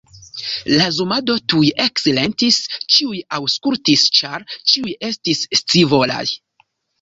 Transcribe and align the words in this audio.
La 0.71 0.85
zumado 0.93 1.35
tuj 1.53 1.67
eksilentis; 1.85 2.57
ĉiuj 2.95 3.19
aŭskultis, 3.39 4.07
ĉar 4.21 4.47
ĉiuj 4.73 4.97
estis 5.11 5.45
scivolaj. 5.61 6.25